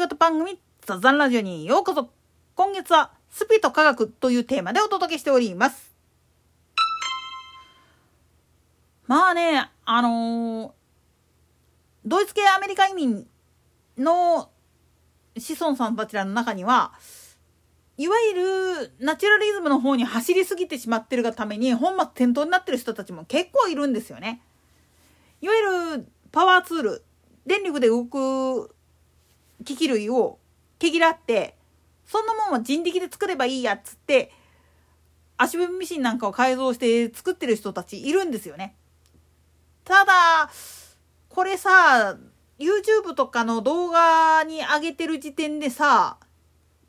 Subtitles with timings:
[0.00, 2.08] 型番組ザザンラジオにようこそ
[2.54, 5.94] 今月はスピと科学というテーマでお届けしております
[9.06, 10.70] まあねあのー、
[12.06, 13.26] ドイツ系アメリカ移民
[13.98, 14.48] の
[15.36, 16.92] 子孫さんたちらの中には
[17.98, 24.40] いわゆるナチュラリズムの方に走りすぎてしまってるがために本末転倒になってる人たちも結構いるんですよね。
[25.42, 27.04] いわゆるパワーツール
[27.44, 28.74] 電力で動く
[29.64, 30.38] 機器類を
[30.78, 31.56] 毛嫌って
[32.06, 34.32] そんなもんは人力で作ればいいやっつって
[35.36, 38.76] 足踏みミシンなんかを改造して作ってる人たちいるんですよね。
[39.84, 40.50] ただ
[41.28, 42.16] これさ
[42.58, 46.18] YouTube とかの動画に上げてる時点でさ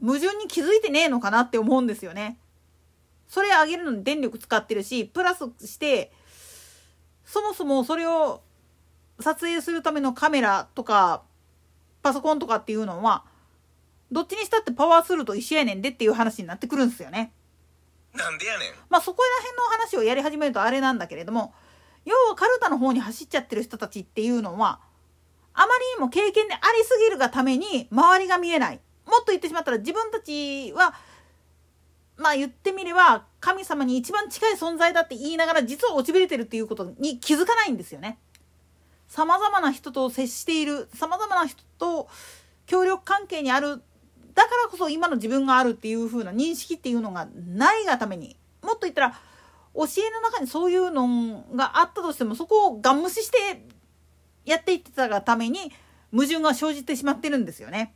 [0.00, 2.38] 矛盾に気づいてねえのかなって思うんですよね。
[3.28, 6.12] それ上げるのに電力使ってるしプラスして
[7.24, 8.40] そもそもそれを
[9.20, 11.22] 撮影するためのカメラとか
[12.02, 13.24] パソコンとかっていうのは
[14.10, 17.32] どっちにしたってパワースルと一緒やねんでっていう話になってくるんですよね。
[18.14, 18.72] なんでやねん。
[18.88, 21.52] まあそこら辺の話をやり始めるとあれなんだけれども
[22.04, 24.80] 要はカルタの方に走っちゃってる人たちっていうのは
[25.52, 28.80] あまりにも経験でありすぎるがために周りが見えない。
[29.06, 30.94] もっと言ってしまったら自分たちは
[32.16, 38.18] まあ言ってみれば神様に一番近い存在だって言いながら実は落ちぶれてるっていうことに気づかないんですよね。
[39.08, 42.08] さまざまな人と接しているさまざまな人と
[42.66, 43.82] 協力関係にある
[44.34, 49.10] だからこそ今の自分があるっていう風な認識っていうのがないがためにもっと言ったら
[49.74, 53.64] 教えの中にそういうのがあったとしてもそこをガン無視して
[54.44, 55.72] やっていってたがために
[56.12, 57.94] 矛盾が生じてしまってるんですよね。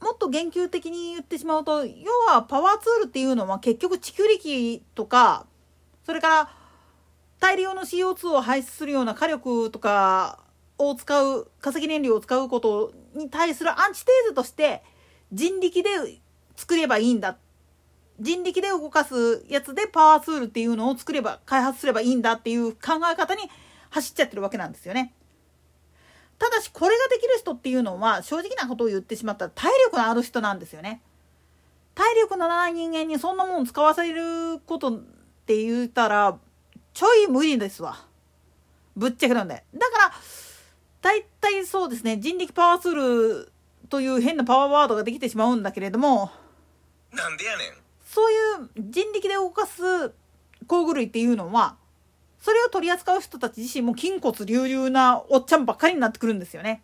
[0.00, 5.46] もっと言及的に言ってしまうと要はパワーツールっていうのは結局地球力とか
[6.10, 6.50] それから
[7.38, 10.40] 大量の CO2 を排出するような火力とか
[10.76, 14.82] を使う化石燃料を使うことに対するアンチテーゼとして
[15.30, 15.90] 人力で
[16.56, 17.38] 作ればいいんだ
[18.18, 23.42] 人力で動かすやつでパワーツールっていうのを作れば開発すればいいんだっていう考え方に
[23.90, 25.14] 走っちゃってるわけなんですよね。
[26.40, 31.02] ただしこれができる人っていうのは正直なことを言ってしまったら体力のある人なんですよね。
[31.94, 35.02] 体力のない人間にそんなもん使わせること
[35.42, 36.38] って言ったら
[36.92, 37.96] ちょい無理ですわ
[38.96, 40.12] ぶっちゃけなんでだから
[41.02, 42.94] 大体そうですね人力パワーツー
[43.44, 43.52] ル
[43.88, 46.30] という変なパワーワードができてしまうんだけれども
[47.12, 47.72] なんでやねん
[48.04, 50.12] そういう人力で動かす
[50.66, 51.76] 工具類っていうのは
[52.40, 56.82] それを取り扱う人たち自身も筋骨隆々なおっちゃんばっかりになってくるんですよね。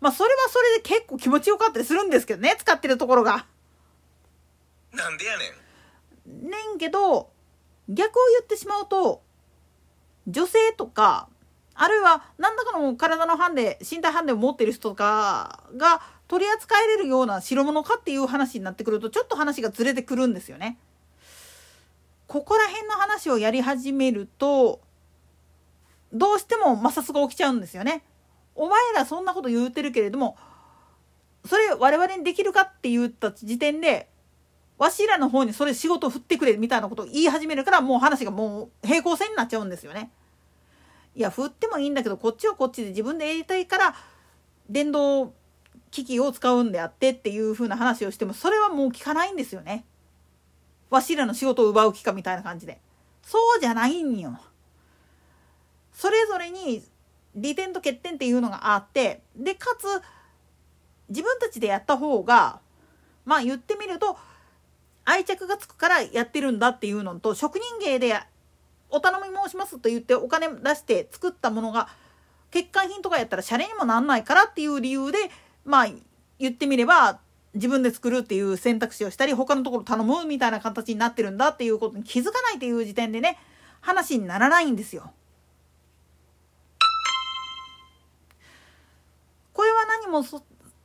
[0.00, 3.46] まあそれはそれで結構気持ちよかったりするんですけどね使ってるところが。
[4.92, 5.44] なんでやね
[6.26, 6.50] ん。
[6.50, 7.30] ねんけど
[7.88, 9.22] 逆を言ってしまうと
[10.26, 11.28] 女性とか
[11.74, 20.78] あるいは何らかの体のハンデ身体ハンデを持ってる人とかが取り扱えれるような代物かっていう話になってくるとちょっと話がずれてくるんですよね。
[22.26, 24.80] ここら辺の話をやり始めると
[26.12, 28.02] どうしても摩擦が起きちゃうんですよね。
[28.54, 30.36] お前らそんなこと言うてるけれども
[31.44, 34.08] それ我々にできるかって言った時点で
[34.78, 40.10] わしらの方にそれ仕事振ってくれみたいなことを言い始めるからもう話がもう平行線になっちゃうんですよね。
[41.14, 43.94] いや振ってもいいんだけどこっちはこっちで自分でやりたいから
[44.68, 45.32] 電動
[45.90, 49.86] 機器を使うんであってっていう風な話をしてもそれはもう聞かないんですよね。
[50.90, 52.80] わしらの仕事を奪う気かみたいな感じで。
[53.22, 54.38] そうじゃないんよ。
[55.92, 56.84] それぞれに
[57.34, 59.86] 利点と欠点っていうのがあってでかつ
[61.08, 62.60] 自分たちでやった方が
[63.24, 64.18] まあ言ってみると
[65.06, 68.14] 愛着がつくからやってるんだっていうのと職人芸で
[68.90, 71.88] お頼み申しますと言ってお金出して作ったものが
[72.52, 75.18] 欠陥品とかやったらシャレにもなんないからっていう理由で
[75.64, 75.88] まあ
[76.38, 77.20] 言ってみれば
[77.54, 83.38] 自分で作るっていう選択肢をしたり他のところ頼むみたいな形になってるんだっていうことに気づかないっていう時点でね
[83.80, 85.12] 話にならないんですよ。
[89.52, 90.42] これは何もそ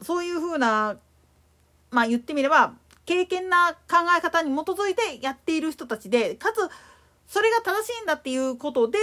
[0.00, 0.96] そういうふうな
[1.90, 2.74] まあ言ってみれば
[3.06, 6.56] 経験な考え方に基づいてやっている人たちでかつ
[7.26, 8.98] それが正しいんだっていうことで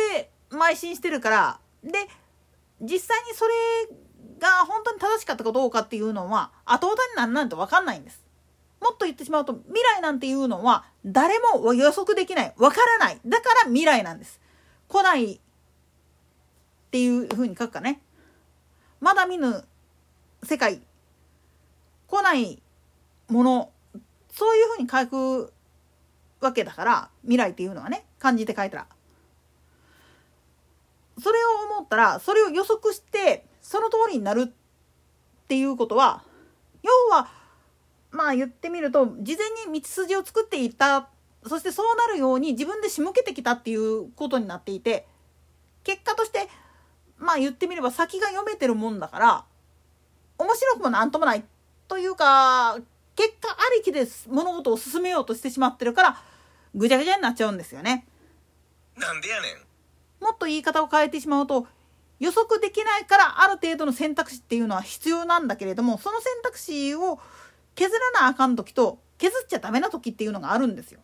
[0.49, 1.91] 邁進してるからで
[2.81, 3.53] 実際にそれ
[4.39, 8.23] が本当に正しかったかどうかっていうのは後々になんなんて分かんないんです。
[8.81, 14.41] もっと言ってしまうと未来なんていうのは誰も予測できない分からないだから未来なんです。
[14.87, 15.39] 来ないっ
[16.89, 18.01] ていうふうに書くかね。
[18.99, 19.63] まだ見ぬ
[20.43, 20.81] 世界
[22.07, 22.61] 来ない
[23.29, 23.69] もの
[24.31, 25.53] そういうふうに書く
[26.39, 28.87] わけだから未来っていうのはね漢字で書いたら。
[31.21, 34.51] それを思ったらそれを予測してその通りになるっ
[35.47, 36.23] ていうことは
[36.81, 37.29] 要は
[38.11, 41.09] まあ言ってみると事前に道筋を作っていった
[41.45, 45.05] そしてそうなるように自分で仕向けてきたっていうことになっていて
[45.83, 46.47] 結果として
[47.17, 49.45] まあ言ってみれば先が読めてるもんだから
[50.37, 51.43] 面白くもなんともない
[51.87, 52.77] というか
[53.15, 56.21] 結果ありきで物事を進めようとしてしまってるから
[56.73, 58.05] ぐちゃぐちゃになっちゃうんですよね。
[58.97, 60.23] なんでやねん。
[60.23, 61.67] もっと言い方を変えてしまうと
[62.19, 67.19] 予測できないからある程度の選択肢っていうのは必要なんだけれどもその選択肢を
[67.75, 70.99] 削らなあかん時と削っちゃダメな時っていうのがあるんですよ。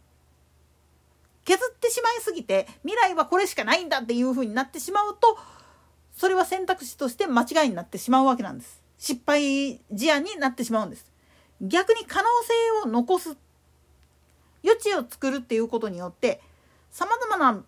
[1.43, 5.37] 削ってしまいすぎて未来はこれしかないんだっていう風になってしまうと
[6.13, 8.81] それは選択肢として間違いになってしまうわけなんです。
[8.97, 11.11] 失敗事案になってしまうんです。
[11.61, 12.27] 逆に可能
[12.83, 13.37] 性を残す。
[14.63, 16.41] 余地を作るっていうことによって
[16.89, 17.63] さまざまな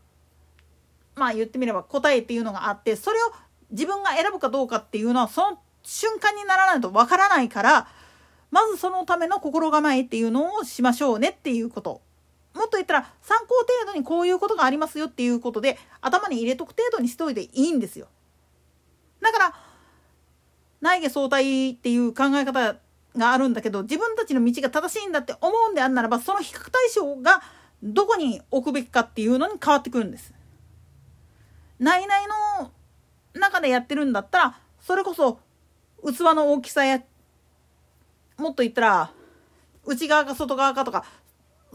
[1.16, 3.32] まあ言ってみれば答えっていうのがあってそれを
[3.72, 7.88] 自分が選ぶかどうかっていうのはその瞬間にならないとわからないから
[8.52, 12.02] まずそのための心構えっていうのをしましょうねっていうこと。
[12.56, 18.08] もっと言ったら参考程度にこういうことがありますよっていうことで頭に入れとく程度にしておいていいんですよ。
[19.22, 19.56] だから
[20.82, 22.76] 内下相対っていう考え方
[23.18, 27.42] があるんだけど自分たちの道が正しいんだって思うんであんならばその比較対象が
[27.82, 30.34] どこに置くべきかっていうのに変わってくるんです。
[31.80, 32.14] 内々
[32.62, 32.72] の
[33.34, 35.40] 中でやってるんだったらそれこそ
[36.04, 37.02] 器の大きさや
[38.38, 39.12] もっと言ったら
[39.86, 41.06] 内側か外側かとか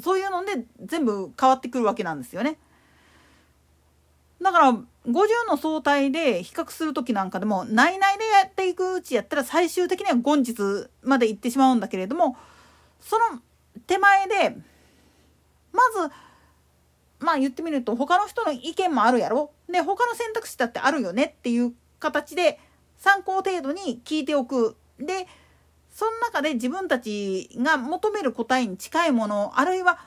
[0.02, 2.58] そういうので全部変わってくるわけなんですよね。
[4.42, 10.54] だから50の相対で比較する時なんかでも内々でやっていくうちやったら最終的には後日
[11.02, 12.36] まで行ってしまうんだけれども
[13.00, 13.40] その
[13.86, 14.56] 手前で
[15.72, 16.14] まず
[17.18, 19.50] まあ言ってみると他の人の意見もあるやろ？
[19.68, 22.58] で他の選択肢だってあるよねっていう形で
[22.96, 24.76] 参考程度に聞いておく。
[24.98, 25.26] で
[25.90, 29.98] その中で自分たちが求める答えに近いものあるいは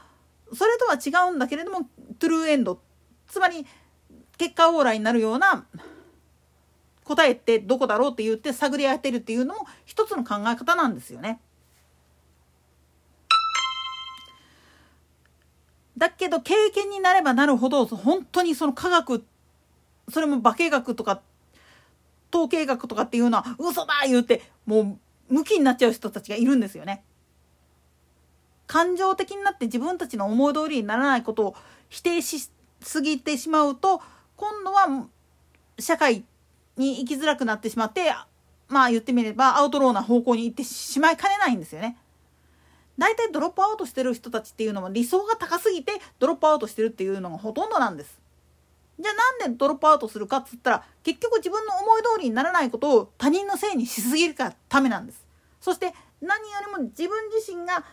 [0.53, 1.87] それとは違うんだけれども
[2.19, 2.79] トゥルーエンド
[3.27, 3.65] つまり
[4.37, 5.65] 結果オーライになるような
[7.03, 11.39] 答えってどこだろうって言って探り当てるっていうのも一つの考え方なんですよね。
[15.97, 19.25] だけど経験になればなるほど本当にその科学
[20.09, 21.21] それも化学とか
[22.31, 24.99] 統計学とかっていうのは嘘だ言うても
[25.29, 27.03] う向きになっちゃう人たちがいるんですよね。
[28.67, 31.55] 感情的になって自分たちの思い通りにならないことを
[31.89, 32.49] 否定し
[32.81, 34.01] すぎてしまうと
[34.37, 35.07] 今度は
[35.79, 36.23] 社会
[36.77, 38.13] に生きづらくなってしまって
[38.67, 41.97] まあ言ってみればアウトローな方向に行ってしまいかねないんですよね。
[42.97, 48.19] 大体ドロップアウトしてる人たちっていうのも理想が高すぎてドロップアウトしてるっていうのがほとんどなんです。
[48.99, 55.25] じゃあなんでドロップアウトするかっつったら結局自分の思い通りにならないことを他人のせいにしすぎるからためなんです。
[55.61, 57.83] そして何よりも自分自身が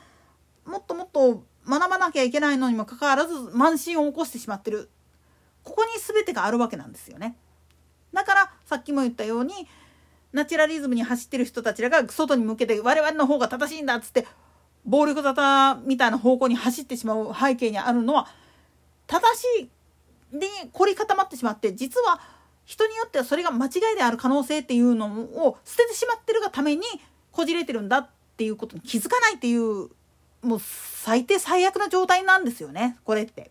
[0.65, 4.89] もっともっと学ばなきゃいけないのにもかかわらず慢心を起こしてしまってる
[5.65, 7.37] ここに全てがあるわけなんですよね。
[8.13, 9.53] だからさっきも言ったように
[10.33, 14.27] ナチュラリズムに走ってる人たちらが外に向けて我々の方が正しいんだっつって
[14.85, 18.29] 暴力沙汰みたいな方向に走ってしまう背景にあるのは
[19.07, 19.71] 正しい
[20.39, 22.21] で凝り固まってしまって実は
[22.65, 26.83] 人によってはそれが間違いである可能性っていうのを捨ててしまってるがために
[27.31, 29.89] こじれてるんだっていうことに気づかないっていう
[30.43, 33.51] もう最低最悪な状態なんですよねこれって。